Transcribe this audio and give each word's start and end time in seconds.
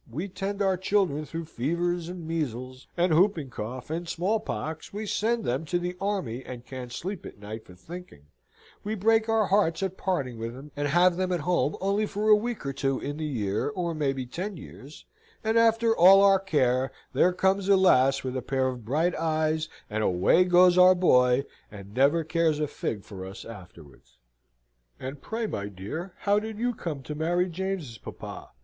We 0.11 0.29
tend 0.29 0.63
our 0.63 0.77
children 0.77 1.25
through 1.25 1.45
fevers, 1.45 2.09
and 2.09 2.27
measles, 2.27 2.87
and 2.97 3.13
whooping 3.13 3.51
cough, 3.51 3.91
and 3.91 4.09
small 4.09 4.39
pox; 4.39 4.91
we 4.91 5.05
send 5.05 5.43
them 5.43 5.63
to 5.65 5.77
the 5.77 5.95
army 6.01 6.43
and 6.43 6.65
can't 6.65 6.91
sleep 6.91 7.23
at 7.23 7.37
night 7.37 7.65
for 7.65 7.75
thinking; 7.75 8.25
we 8.83 8.95
break 8.95 9.29
our 9.29 9.45
hearts 9.45 9.83
at 9.83 9.97
parting 9.97 10.39
with 10.39 10.57
'em, 10.57 10.71
and 10.75 10.87
have 10.87 11.17
them 11.17 11.31
at 11.31 11.41
home 11.41 11.77
only 11.79 12.07
for 12.07 12.29
a 12.29 12.35
week 12.35 12.65
or 12.65 12.73
two 12.73 12.99
in 12.99 13.17
the 13.17 13.25
year, 13.25 13.69
or 13.69 13.93
maybe 13.93 14.25
ten 14.25 14.57
years, 14.57 15.05
and, 15.43 15.55
after 15.55 15.95
all 15.95 16.23
our 16.23 16.39
care, 16.39 16.91
there 17.13 17.31
comes 17.31 17.69
a 17.69 17.77
lass 17.77 18.23
with 18.23 18.35
a 18.35 18.41
pair 18.41 18.69
of 18.69 18.83
bright 18.83 19.13
eyes, 19.13 19.69
and 19.87 20.01
away 20.03 20.43
goes 20.45 20.79
our 20.79 20.95
boy, 20.95 21.45
and 21.71 21.93
never 21.93 22.23
cares 22.23 22.59
a 22.59 22.65
fig 22.67 23.03
for 23.03 23.23
us 23.23 23.45
afterwards." 23.45 24.17
"And 24.99 25.21
pray, 25.21 25.45
my 25.45 25.67
dear, 25.67 26.13
how 26.21 26.39
did 26.39 26.57
you 26.57 26.73
come 26.73 27.03
to 27.03 27.13
marry 27.13 27.47
James's 27.47 27.99
papa?" 27.99 28.49